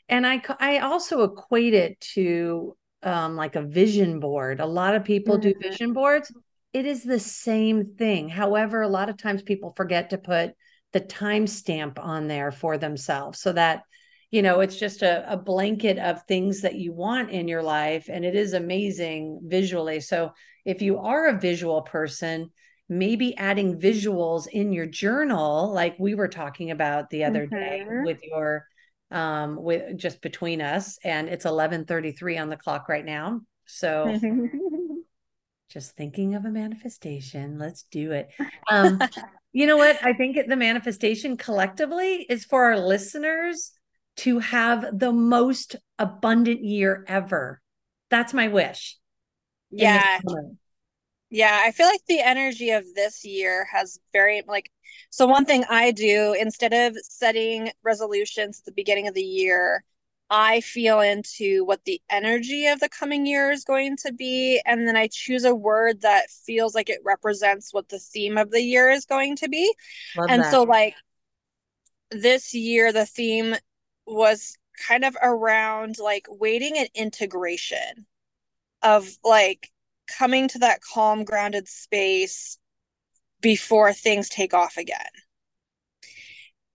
And 0.09 0.27
i 0.27 0.43
i 0.61 0.79
also 0.79 1.23
equate 1.23 1.75
it 1.75 2.01
to 2.15 2.77
um 3.03 3.37
like 3.37 3.57
a 3.57 3.63
vision 3.63 4.21
board. 4.21 4.61
A 4.61 4.67
lot 4.67 4.95
of 4.95 5.05
people 5.05 5.39
mm-hmm. 5.39 5.51
do 5.51 5.69
vision 5.69 5.93
boards 5.93 6.33
it 6.73 6.87
is 6.87 7.03
the 7.03 7.19
same 7.19 7.95
thing. 7.97 8.29
However 8.29 8.83
a 8.83 8.89
lot 8.89 9.09
of 9.09 9.17
times 9.17 9.43
people 9.43 9.73
forget 9.77 10.11
to 10.11 10.19
put 10.19 10.55
the 10.93 11.01
timestamp 11.01 11.99
on 11.99 12.29
there 12.29 12.51
for 12.51 12.79
themselves 12.79 13.41
so 13.41 13.53
that 13.53 13.83
you 14.31 14.43
know 14.43 14.61
it's 14.61 14.79
just 14.79 15.03
a, 15.03 15.33
a 15.33 15.37
blanket 15.37 15.99
of 15.99 16.23
things 16.25 16.63
that 16.63 16.75
you 16.75 16.93
want 16.93 17.31
in 17.31 17.49
your 17.49 17.63
life 17.63 18.09
and 18.11 18.25
it 18.25 18.35
is 18.35 18.53
amazing 18.53 19.41
visually. 19.45 20.01
So 20.01 20.33
if 20.65 20.83
you 20.83 20.99
are 20.99 21.29
a 21.29 21.39
visual 21.39 21.83
person 21.83 22.51
maybe 22.91 23.37
adding 23.37 23.79
visuals 23.79 24.47
in 24.49 24.73
your 24.73 24.87
journal 24.87 25.71
like 25.73 25.95
we 25.99 26.15
were 26.15 26.29
talking 26.29 26.71
about 26.71 27.11
the 27.11 27.25
other 27.25 27.47
mm-hmm. 27.47 27.55
day 27.55 27.85
with 28.03 28.23
your 28.23 28.67
um 29.11 29.63
with 29.63 29.97
just 29.97 30.23
between 30.23 30.61
us 30.63 30.99
and 31.05 31.29
it's 31.29 31.45
11:33 31.45 32.39
on 32.41 32.49
the 32.49 32.57
clock 32.57 32.89
right 32.89 33.05
now. 33.05 33.41
So 33.67 34.19
just 35.69 35.97
thinking 35.97 36.35
of 36.35 36.45
a 36.45 36.51
manifestation 36.51 37.59
let's 37.59 37.85
do 37.91 38.13
it. 38.13 38.31
Um 38.71 39.01
you 39.53 39.67
know 39.67 39.77
what? 39.77 39.99
I 40.05 40.13
think 40.13 40.37
the 40.47 40.57
manifestation 40.57 41.37
collectively 41.37 42.27
is 42.29 42.45
for 42.45 42.65
our 42.65 42.79
listeners 42.79 43.73
to 44.19 44.41
have 44.41 44.99
the 44.99 45.13
most 45.13 45.77
abundant 45.99 46.63
year 46.63 47.05
ever. 47.09 47.61
That's 48.11 48.35
my 48.35 48.49
wish 48.49 48.99
yeah. 49.71 50.19
yeah, 51.31 51.61
I 51.63 51.73
feel 51.73 51.87
like 51.87 52.01
the 52.09 52.21
energy 52.21 52.71
of 52.71 52.85
this 52.95 53.25
year 53.25 53.67
has 53.73 53.99
very 54.13 54.43
like 54.47 54.71
so 55.11 55.27
one 55.27 55.45
thing 55.45 55.65
I 55.69 55.91
do 55.91 56.35
instead 56.39 56.73
of 56.73 56.97
setting 57.03 57.71
resolutions 57.83 58.61
at 58.61 58.65
the 58.65 58.73
beginning 58.73 59.09
of 59.09 59.15
the 59.15 59.23
year, 59.23 59.85
I 60.31 60.61
feel 60.61 61.01
into 61.01 61.65
what 61.65 61.85
the 61.85 62.03
energy 62.11 62.67
of 62.67 62.81
the 62.81 62.89
coming 62.89 63.25
year 63.25 63.51
is 63.51 63.65
going 63.65 63.97
to 63.99 64.13
be 64.13 64.61
and 64.67 64.87
then 64.87 64.97
I 64.97 65.09
choose 65.11 65.45
a 65.45 65.55
word 65.55 66.03
that 66.03 66.31
feels 66.31 66.75
like 66.75 66.91
it 66.91 67.01
represents 67.05 67.73
what 67.73 67.89
the 67.89 67.99
theme 67.99 68.37
of 68.37 68.51
the 68.51 68.61
year 68.61 68.91
is 68.91 69.07
going 69.07 69.37
to 69.37 69.49
be. 69.49 69.73
Love 70.17 70.31
and 70.31 70.43
that. 70.43 70.51
so 70.51 70.63
like 70.63 70.95
this 72.11 72.55
year 72.55 72.93
the 72.93 73.07
theme 73.07 73.55
was 74.07 74.57
kind 74.87 75.05
of 75.05 75.17
around 75.23 75.99
like 75.99 76.27
waiting 76.29 76.77
and 76.77 76.89
integration 76.95 78.07
of 78.83 79.09
like 79.25 79.71
coming 80.19 80.49
to 80.49 80.59
that 80.59 80.81
calm, 80.81 81.25
grounded 81.25 81.69
space 81.69 82.59
before 83.41 83.93
things 83.93 84.29
take 84.29 84.55
off 84.55 84.77
again. 84.77 85.07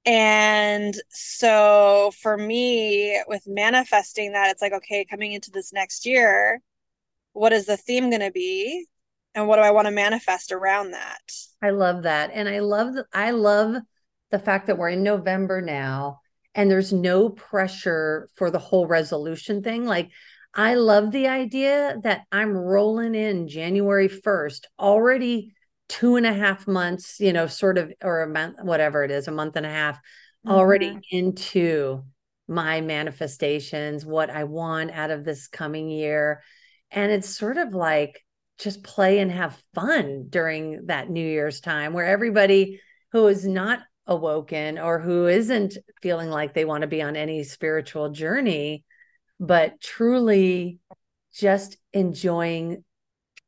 And 0.06 0.94
so 1.10 2.12
for 2.22 2.38
me, 2.38 3.22
with 3.28 3.44
manifesting 3.48 4.34
that, 4.34 4.52
it's 4.52 4.62
like, 4.62 4.74
okay, 4.74 5.06
coming 5.06 5.32
into 5.32 5.52
this 5.52 5.72
next 5.72 6.06
year, 6.06 6.60
what 7.32 7.54
is 7.54 7.66
the 7.66 7.78
theme 7.78 8.10
going 8.10 8.22
to 8.22 8.32
be? 8.32 8.86
And 9.36 9.48
what 9.48 9.56
do 9.56 9.64
I 9.64 9.72
want 9.72 9.88
to 9.88 9.92
manifest 9.92 10.52
around 10.52 10.92
that? 10.92 11.22
I 11.62 11.72
love 11.72 12.04
that. 12.04 12.32
And 12.34 12.48
I 12.48 12.60
love. 12.60 12.96
I 13.14 13.32
love 13.32 13.82
the 14.30 14.40
fact 14.40 14.68
that 14.68 14.78
we're 14.78 14.90
in 14.90 15.04
November 15.04 15.62
now 15.62 16.20
and 16.56 16.70
there's 16.70 16.94
no 16.94 17.30
pressure 17.30 18.30
for 18.36 18.52
the 18.52 18.60
whole 18.60 18.88
resolution 18.88 19.64
thing. 19.64 19.86
Like 19.86 20.10
I 20.54 20.76
love 20.76 21.12
the 21.12 21.28
idea 21.28 21.98
that 22.04 22.26
I'm 22.32 22.56
rolling 22.56 23.16
in 23.16 23.48
January 23.48 24.08
1st, 24.08 24.68
already 24.80 25.54
two 25.90 26.16
and 26.16 26.26
a 26.26 26.34
half 26.34 26.68
months, 26.68 27.20
you 27.20 27.34
know, 27.34 27.48
sort 27.48 27.78
of, 27.78 27.92
or 28.02 28.24
a 28.24 28.28
month, 28.28 28.58
whatever 28.62 29.04
it 29.04 29.12
is, 29.12 29.28
a 29.28 29.32
month 29.32 29.56
and 29.56 29.66
a 29.66 29.70
half, 29.70 29.98
mm-hmm. 29.98 30.52
already 30.52 31.00
into 31.12 32.04
my 32.48 32.82
manifestations, 32.82 34.06
what 34.06 34.30
I 34.30 34.44
want 34.44 34.92
out 34.92 35.12
of 35.12 35.24
this 35.24 35.48
coming 35.48 35.90
year. 35.90 36.42
And 36.92 37.12
it's 37.12 37.30
sort 37.30 37.58
of 37.58 37.74
like 37.74 38.24
just 38.60 38.84
play 38.84 39.20
and 39.20 39.32
have 39.32 39.62
fun 39.74 40.28
during 40.30 40.86
that 40.88 41.10
New 41.10 41.26
Year's 41.26 41.60
time 41.60 41.94
where 41.94 42.06
everybody 42.06 42.80
who 43.12 43.28
is 43.28 43.46
not 43.46 43.80
awoken 44.06 44.78
or 44.78 45.00
who 45.00 45.28
isn't 45.28 45.78
feeling 46.02 46.30
like 46.30 46.54
they 46.54 46.66
want 46.66 46.82
to 46.82 46.88
be 46.88 47.02
on 47.02 47.16
any 47.16 47.44
spiritual 47.44 48.10
journey 48.10 48.84
but 49.40 49.80
truly 49.82 50.80
just 51.34 51.78
enjoying 51.92 52.84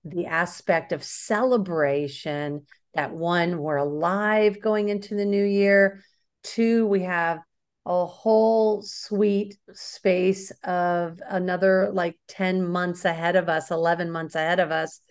the 0.05 0.27
aspect 0.27 0.91
of 0.91 1.03
celebration 1.03 2.65
that 2.93 3.12
one, 3.12 3.57
we're 3.57 3.75
alive 3.77 4.62
going 4.62 4.89
into 4.89 5.15
the 5.15 5.25
new 5.25 5.43
year. 5.43 6.01
Two, 6.43 6.88
we 6.88 7.01
have 7.01 7.39
a 7.85 8.05
whole 8.05 8.81
sweet 8.81 9.57
space 9.74 10.51
of 10.63 11.19
another 11.27 11.91
like 11.91 12.17
10 12.27 12.65
months 12.65 13.05
ahead 13.05 13.35
of 13.35 13.50
us, 13.50 13.69
11 13.69 14.09
months 14.12 14.35
ahead 14.35 14.59
of 14.59 14.71
us 14.71 15.01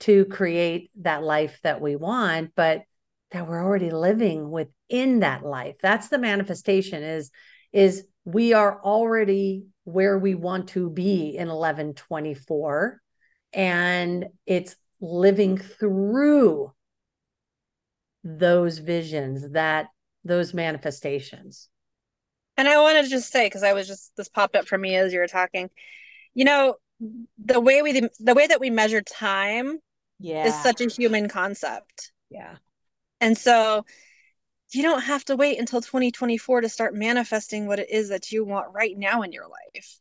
to 0.00 0.24
create 0.26 0.90
that 1.00 1.22
life 1.22 1.58
that 1.62 1.80
we 1.80 1.96
want, 1.96 2.50
but 2.54 2.82
that 3.30 3.46
we're 3.46 3.62
already 3.62 3.90
living 3.90 4.50
within 4.50 5.20
that 5.20 5.44
life. 5.44 5.76
That's 5.82 6.08
the 6.08 6.18
manifestation 6.18 7.02
is 7.02 7.30
is 7.72 8.04
we 8.24 8.54
are 8.54 8.82
already 8.82 9.64
where 9.84 10.18
we 10.18 10.34
want 10.34 10.68
to 10.68 10.90
be 10.90 11.36
in 11.36 11.48
1124 11.48 13.00
and 13.52 14.26
it's 14.46 14.76
living 15.00 15.56
through 15.56 16.72
those 18.24 18.78
visions 18.78 19.50
that 19.52 19.86
those 20.24 20.52
manifestations 20.52 21.68
and 22.56 22.68
i 22.68 22.80
want 22.80 23.02
to 23.02 23.08
just 23.08 23.30
say 23.30 23.46
because 23.46 23.62
i 23.62 23.72
was 23.72 23.86
just 23.86 24.12
this 24.16 24.28
popped 24.28 24.56
up 24.56 24.66
for 24.66 24.76
me 24.76 24.96
as 24.96 25.12
you 25.12 25.20
were 25.20 25.26
talking 25.26 25.70
you 26.34 26.44
know 26.44 26.74
the 27.44 27.60
way 27.60 27.80
we 27.80 27.92
the 28.18 28.34
way 28.34 28.46
that 28.46 28.60
we 28.60 28.70
measure 28.70 29.00
time 29.00 29.78
yeah 30.18 30.46
is 30.46 30.54
such 30.62 30.80
a 30.80 30.88
human 30.88 31.28
concept 31.28 32.12
yeah 32.30 32.56
and 33.20 33.38
so 33.38 33.84
you 34.72 34.82
don't 34.82 35.02
have 35.02 35.24
to 35.26 35.36
wait 35.36 35.58
until 35.58 35.80
2024 35.80 36.60
to 36.60 36.68
start 36.68 36.94
manifesting 36.94 37.66
what 37.66 37.78
it 37.78 37.90
is 37.90 38.10
that 38.10 38.30
you 38.30 38.44
want 38.44 38.72
right 38.72 38.96
now 38.96 39.22
in 39.22 39.32
your 39.32 39.46
life. 39.46 39.98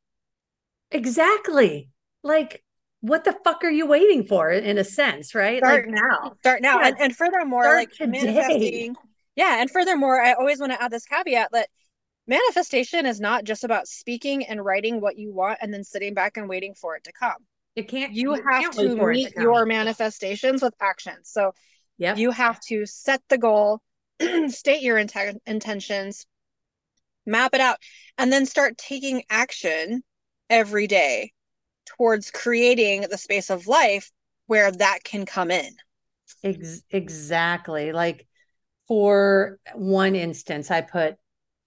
Exactly. 0.91 1.89
Like, 2.23 2.63
what 3.07 3.23
the 3.23 3.35
fuck 3.43 3.63
are 3.63 3.69
you 3.69 3.85
waiting 3.85 4.25
for 4.25 4.51
in 4.51 4.77
a 4.77 4.83
sense, 4.83 5.33
right? 5.33 5.59
Start 5.59 5.85
like 5.85 5.95
now. 5.95 6.35
Start 6.39 6.61
now. 6.61 6.79
Yeah. 6.79 6.87
And, 6.87 6.99
and 6.99 7.15
furthermore, 7.15 7.63
start 7.63 7.77
like 7.77 7.91
today. 7.91 8.25
manifesting. 8.25 8.95
Yeah. 9.35 9.61
And 9.61 9.69
furthermore, 9.69 10.21
I 10.21 10.33
always 10.33 10.59
want 10.59 10.71
to 10.73 10.81
add 10.81 10.91
this 10.91 11.05
caveat 11.05 11.49
that 11.51 11.69
manifestation 12.27 13.05
is 13.05 13.19
not 13.19 13.43
just 13.43 13.63
about 13.63 13.87
speaking 13.87 14.45
and 14.45 14.63
writing 14.63 15.01
what 15.01 15.17
you 15.17 15.33
want 15.33 15.59
and 15.61 15.73
then 15.73 15.83
sitting 15.83 16.13
back 16.13 16.37
and 16.37 16.49
waiting 16.49 16.73
for 16.73 16.95
it 16.95 17.03
to 17.05 17.11
come. 17.11 17.37
It 17.75 17.87
can't. 17.87 18.13
You 18.13 18.33
have 18.33 18.43
can't 18.43 18.73
to 18.73 19.07
meet 19.07 19.35
come. 19.35 19.43
your 19.43 19.65
manifestations 19.65 20.61
with 20.61 20.73
actions. 20.81 21.29
So 21.31 21.53
yeah, 21.97 22.15
you 22.15 22.31
have 22.31 22.59
to 22.67 22.85
set 22.85 23.21
the 23.29 23.37
goal, 23.37 23.81
state 24.47 24.81
your 24.81 24.97
inten- 24.97 25.39
intentions, 25.45 26.25
map 27.25 27.53
it 27.53 27.61
out, 27.61 27.77
and 28.17 28.31
then 28.31 28.45
start 28.45 28.77
taking 28.77 29.23
action 29.29 30.03
every 30.49 30.87
day 30.87 31.33
towards 31.95 32.31
creating 32.31 33.01
the 33.09 33.17
space 33.17 33.49
of 33.49 33.67
life 33.67 34.11
where 34.47 34.71
that 34.71 34.99
can 35.03 35.25
come 35.25 35.51
in. 35.51 35.75
Ex- 36.43 36.83
exactly. 36.89 37.91
Like 37.91 38.27
for 38.87 39.59
one 39.73 40.15
instance, 40.15 40.71
I 40.71 40.81
put 40.81 41.15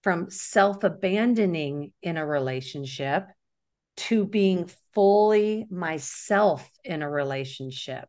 from 0.03 0.31
self 0.31 0.83
abandoning 0.85 1.93
in 2.03 2.17
a 2.17 2.27
relationship 2.27 3.27
to 3.97 4.25
being 4.25 4.71
fully 4.95 5.67
myself 5.71 6.71
in 6.85 7.03
a 7.03 7.11
relationship. 7.11 8.09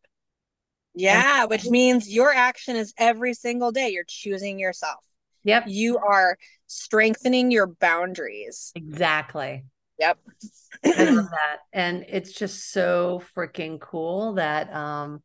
Yeah, 0.93 1.45
which 1.45 1.65
means 1.65 2.09
your 2.09 2.33
action 2.33 2.75
is 2.75 2.93
every 2.97 3.33
single 3.33 3.71
day. 3.71 3.89
You're 3.89 4.03
choosing 4.07 4.59
yourself. 4.59 5.03
Yep. 5.43 5.65
You 5.67 5.97
are 5.97 6.37
strengthening 6.67 7.51
your 7.51 7.67
boundaries. 7.67 8.71
Exactly. 8.75 9.65
Yep. 10.01 10.17
I 10.83 11.03
love 11.03 11.29
that. 11.29 11.57
And 11.73 12.05
it's 12.09 12.31
just 12.33 12.71
so 12.71 13.21
freaking 13.37 13.79
cool 13.79 14.33
that 14.33 14.73
um 14.73 15.21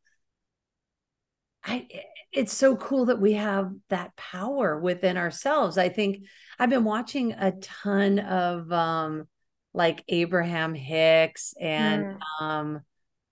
I 1.65 1.89
it's 2.31 2.53
so 2.53 2.77
cool 2.77 3.07
that 3.07 3.19
we 3.21 3.33
have 3.33 3.73
that 3.89 4.15
power 4.17 4.79
within 4.79 5.17
ourselves. 5.17 5.79
I 5.79 5.89
think 5.89 6.25
I've 6.59 6.69
been 6.69 6.85
watching 6.85 7.33
a 7.33 7.53
ton 7.53 8.19
of 8.19 8.71
um 8.71 9.27
like 9.73 10.05
Abraham 10.09 10.75
Hicks 10.75 11.55
and 11.59 12.05
Mm. 12.05 12.45
um 12.45 12.81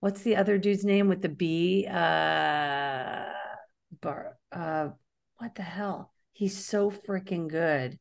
what's 0.01 0.23
the 0.23 0.37
other 0.37 0.57
dude's 0.57 0.85
name 0.85 1.09
with 1.09 1.21
the 1.21 1.29
B 1.29 1.87
uh 1.87 3.25
bar 4.01 4.39
uh 4.51 4.89
what 5.37 5.55
the 5.55 5.63
hell? 5.63 6.14
He's 6.35 6.65
so 6.65 6.91
freaking 6.91 7.49
good. 7.49 7.97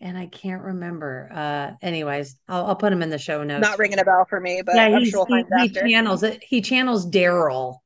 And 0.00 0.16
I 0.16 0.26
can't 0.26 0.62
remember. 0.62 1.28
Uh 1.30 1.72
anyways, 1.82 2.36
I'll 2.48 2.66
I'll 2.66 2.76
put 2.76 2.92
him 2.92 3.02
in 3.02 3.10
the 3.10 3.18
show 3.18 3.44
notes. 3.44 3.60
Not 3.60 3.78
ringing 3.78 3.98
a 3.98 4.04
bell 4.04 4.24
for 4.28 4.40
me, 4.40 4.62
but 4.64 4.74
yeah, 4.74 4.86
I'm 4.86 5.04
sure 5.04 5.26
we'll 5.28 5.38
he, 5.38 5.44
find 5.50 5.70
he 5.70 5.78
it 5.78 5.88
channels 5.90 6.22
it. 6.22 6.42
He 6.42 6.62
channels 6.62 7.06
Darryl, 7.06 7.76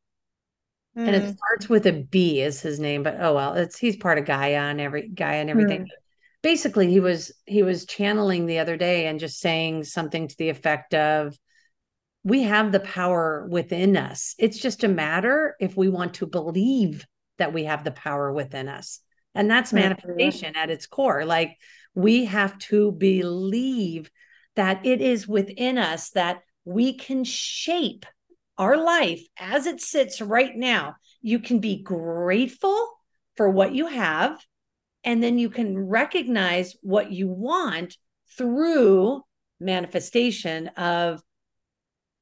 and 0.95 1.17
it 1.17 1.23
Mm. 1.25 1.37
starts 1.37 1.69
with 1.69 1.87
a 1.87 1.93
B 1.93 2.40
is 2.40 2.61
his 2.61 2.78
name. 2.78 3.02
But 3.02 3.17
oh 3.21 3.35
well, 3.35 3.55
it's 3.55 3.76
he's 3.76 3.97
part 3.97 4.19
of 4.19 4.25
Gaia 4.25 4.71
and 4.71 4.81
every 4.81 5.09
Gaia 5.09 5.40
and 5.40 5.50
everything. 5.50 5.81
Hmm. 5.81 5.87
Basically, 6.43 6.88
he 6.88 7.00
was 7.00 7.33
he 7.47 7.64
was 7.64 7.85
channeling 7.85 8.47
the 8.47 8.61
other 8.61 8.76
day 8.76 9.07
and 9.09 9.19
just 9.19 9.40
saying 9.40 9.83
something 9.83 10.28
to 10.28 10.37
the 10.38 10.49
effect 10.50 10.95
of, 10.95 11.37
"We 12.23 12.43
have 12.45 12.71
the 12.71 12.78
power 12.81 13.49
within 13.50 13.97
us. 13.97 14.37
It's 14.38 14.59
just 14.59 14.85
a 14.85 14.88
matter 14.88 15.57
if 15.59 15.76
we 15.76 15.88
want 15.88 16.14
to 16.14 16.26
believe 16.26 17.05
that 17.38 17.52
we 17.52 17.64
have 17.64 17.83
the 17.83 17.90
power 17.90 18.33
within 18.33 18.69
us." 18.69 19.00
And 19.38 19.49
that's 19.49 19.73
manifestation 19.73 20.57
at 20.57 20.68
its 20.68 20.88
core. 20.88 21.25
Like 21.25 21.57
we 21.95 22.25
have 22.25 22.59
to 22.59 22.90
believe 22.90 24.11
that 24.57 24.85
it 24.85 25.00
is 25.00 25.28
within 25.28 25.78
us 25.78 26.11
that 26.11 26.40
we 26.64 26.95
can 26.95 27.23
shape 27.23 28.04
our 28.59 28.76
life 28.76 29.23
as 29.38 29.66
it 29.66 29.80
sits 29.80 30.21
right 30.21 30.57
now. 30.57 30.97
You 31.23 31.38
can 31.38 31.61
be 31.61 31.80
grateful 31.80 32.90
for 33.37 33.49
what 33.49 33.73
you 33.73 33.87
have, 33.87 34.45
and 35.04 35.23
then 35.23 35.38
you 35.38 35.50
can 35.50 35.78
recognize 35.78 36.75
what 36.83 37.12
you 37.12 37.28
want 37.28 37.97
through 38.37 39.23
manifestation 39.61 40.66
of 40.76 41.23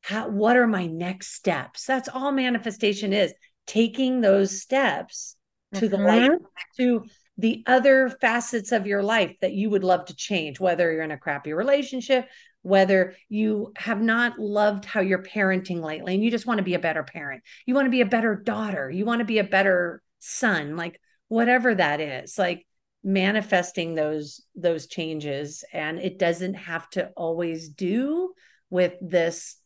how, 0.02 0.28
what 0.28 0.58
are 0.58 0.66
my 0.66 0.85
next 0.85 1.28
steps. 1.28 1.87
That's 1.87 2.11
all 2.11 2.30
manifestation 2.30 3.14
is 3.14 3.32
taking 3.66 4.20
those 4.20 4.61
steps 4.61 5.36
to 5.75 5.88
the 5.88 5.96
mm-hmm. 5.96 6.32
light 6.32 6.40
to 6.76 7.04
the 7.38 7.62
other 7.66 8.08
facets 8.20 8.73
of 8.73 8.87
your 8.87 9.02
life 9.02 9.35
that 9.40 9.52
you 9.52 9.68
would 9.70 9.85
love 9.85 10.06
to 10.06 10.16
change, 10.16 10.58
whether 10.58 10.90
you're 10.90 11.02
in 11.02 11.11
a 11.11 11.18
crappy 11.18 11.52
relationship, 11.52 12.26
whether 12.62 13.14
you 13.28 13.73
have 13.76 14.00
not 14.00 14.38
loved 14.38 14.84
how 14.84 15.00
you're 15.00 15.23
parenting 15.23 15.82
lately 15.82 16.14
and 16.14 16.25
you 16.25 16.30
just 16.30 16.47
want 16.47 16.58
to 16.58 16.64
be 16.64 16.75
a 16.75 16.78
better 16.78 17.02
parent. 17.02 17.43
You 17.67 17.75
want 17.75 17.86
to 17.86 17.91
be 17.91 18.00
a 18.00 18.06
better 18.06 18.34
daughter. 18.34 18.91
You 18.91 19.04
want 19.04 19.21
to 19.21 19.26
be 19.26 19.38
a 19.38 19.45
better 19.45 20.02
son, 20.19 20.76
like 20.76 21.00
whatever 21.28 21.75
that 21.75 22.00
is, 22.00 22.38
like 22.38 22.67
manifesting 23.04 23.95
those 23.95 24.41
those 24.56 24.88
changes 24.88 25.62
and 25.73 26.00
it 26.00 26.19
doesn't 26.19 26.54
have 26.54 26.91
to 26.91 27.06
always 27.17 27.69
do 27.69 28.32
with 28.69 28.95
this 29.00 29.56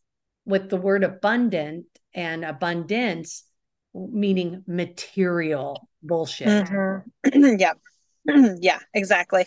with 0.45 0.69
the 0.69 0.77
word 0.77 1.03
abundant 1.03 1.87
and 2.13 2.45
abundance 2.45 3.43
meaning 3.93 4.63
material 4.67 5.87
bullshit. 6.03 6.47
Mhm. 7.25 7.59
yeah. 7.59 7.73
yeah, 8.59 8.79
exactly. 8.93 9.45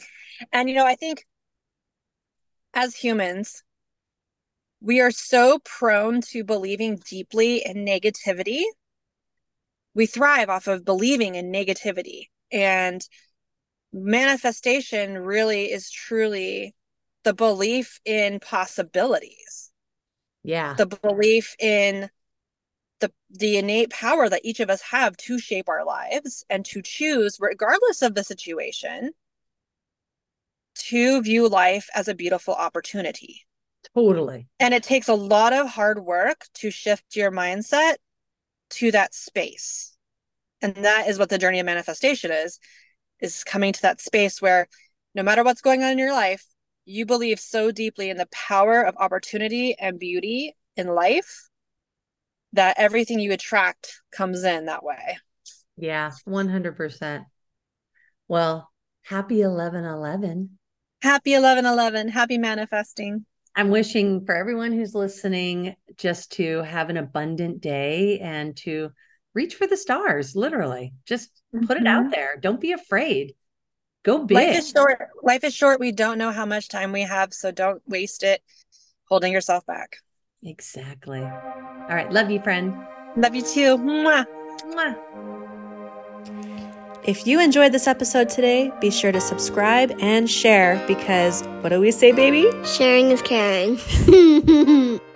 And 0.53 0.69
you 0.69 0.75
know, 0.75 0.87
I 0.87 0.95
think 0.97 1.25
as 2.75 2.95
humans, 2.95 3.63
we 4.81 5.01
are 5.01 5.11
so 5.11 5.61
prone 5.65 6.21
to 6.21 6.45
believing 6.45 6.97
deeply 7.09 7.65
in 7.65 7.85
negativity. 7.87 8.65
We 9.95 10.07
thrive 10.07 10.51
off 10.51 10.67
of 10.67 10.85
believing 10.85 11.37
in 11.37 11.51
negativity. 11.53 12.29
And 12.53 13.07
manifestation 13.93 15.19
really 15.19 15.73
is 15.73 15.91
truly 15.91 16.75
the 17.23 17.33
belief 17.33 18.01
in 18.05 18.41
possibilities, 18.41 19.71
Yeah. 20.43 20.75
the 20.77 20.87
belief 20.87 21.55
in 21.59 22.11
the 23.05 23.13
the 23.39 23.59
innate 23.59 23.91
power 23.91 24.29
that 24.29 24.45
each 24.45 24.61
of 24.61 24.71
us 24.71 24.81
have 24.81 25.17
to 25.17 25.39
shape 25.39 25.69
our 25.69 25.85
lives 25.85 26.45
and 26.49 26.65
to 26.65 26.81
choose 26.83 27.39
regardless 27.41 28.03
of 28.03 28.15
the 28.15 28.25
situation 28.25 29.11
to 30.75 31.23
view 31.23 31.49
life 31.49 31.89
as 31.95 32.09
a 32.09 32.15
beautiful 32.15 32.55
opportunity 32.55 33.43
Totally. 33.95 34.47
and 34.59 34.73
it 34.73 34.83
takes 34.83 35.09
a 35.09 35.15
lot 35.15 35.53
of 35.53 35.69
hard 35.69 36.05
work 36.05 36.47
to 36.55 36.71
shift 36.71 37.17
your 37.17 37.31
mindset 37.31 37.97
to 38.71 38.91
that 38.93 39.15
space 39.15 39.97
and 40.63 40.75
that 40.77 41.09
is 41.09 41.19
what 41.19 41.29
the 41.29 41.39
journey 41.39 41.61
of 41.61 41.67
manifestation 41.67 42.31
is 42.31 42.59
is 43.21 43.45
coming 43.45 43.73
to 43.73 43.83
that 43.83 44.01
space 44.01 44.41
where 44.41 44.67
no 45.15 45.23
matter 45.23 45.45
what's 45.45 45.61
going 45.61 45.83
on 45.83 45.93
in 45.93 45.99
your 45.99 46.13
life 46.13 46.45
you 46.87 47.05
believe 47.05 47.39
so 47.39 47.71
deeply 47.71 48.11
in 48.11 48.17
the 48.17 48.29
power 48.33 48.83
of 48.83 48.97
opportunity 48.99 49.77
and 49.79 49.99
beauty 49.99 50.55
in 50.77 50.89
life 50.89 51.49
that 52.55 52.77
everything 52.79 53.19
you 53.19 53.33
attract 53.33 54.01
comes 54.11 54.45
in 54.45 54.67
that 54.67 54.85
way 54.85 55.19
Yeah, 55.77 56.13
100%. 56.27 57.25
Well, 58.29 58.71
happy 59.03 59.43
11 59.43 59.85
11. 59.85 60.59
happy 61.03 61.35
11 61.35 61.67
11 61.67 62.09
happy 62.09 62.39
manifesting 62.39 63.27
I'm 63.57 63.71
wishing 63.71 64.25
for 64.27 64.35
everyone 64.35 64.73
who's 64.73 64.95
listening 64.95 65.77
just 65.97 66.33
to 66.33 66.63
have 66.63 66.91
an 66.91 66.97
abundant 66.97 67.61
day 67.61 68.19
and 68.19 68.57
to 68.59 68.91
reach 69.33 69.55
for 69.55 69.67
the 69.67 69.77
stars, 69.77 70.35
literally. 70.35 70.93
Just 71.07 71.31
put 71.67 71.77
it 71.77 71.87
out 71.87 72.03
mm-hmm. 72.05 72.11
there. 72.11 72.37
Don't 72.41 72.61
be 72.61 72.73
afraid. 72.73 73.35
Go 74.05 74.25
big. 74.25 74.37
life 74.37 74.59
is 74.59 74.71
short 74.71 74.99
life 75.23 75.45
is 75.45 75.55
short 75.55 75.81
we 75.81 75.91
don't 75.91 76.19
know 76.19 76.31
how 76.31 76.45
much 76.45 76.69
time 76.69 76.93
we 76.93 77.01
have 77.01 77.33
so 77.33 77.51
don't 77.51 77.81
waste 77.87 78.23
it 78.23 78.43
holding 79.09 79.33
yourself 79.33 79.65
back 79.65 79.97
Exactly. 80.45 81.23
All 81.23 81.89
right. 81.89 82.11
Love 82.13 82.31
you, 82.31 82.41
friend. 82.41 82.75
love 83.17 83.35
you 83.35 83.43
too 83.43 83.79
Mwah. 83.79 84.27
Mwah. 84.67 84.95
If 87.05 87.27
you 87.27 87.39
enjoyed 87.41 87.73
this 87.73 87.87
episode 87.87 88.31
today, 88.31 88.73
be 88.81 88.91
sure 88.91 89.13
to 89.13 89.21
subscribe 89.21 89.95
and 90.01 90.29
share 90.29 90.83
because 90.87 91.43
what 91.61 91.69
do 91.69 91.81
we 91.81 91.91
say, 91.91 92.13
baby? 92.13 92.51
Sharing 92.65 93.11
is 93.11 93.21
caring. 93.21 93.79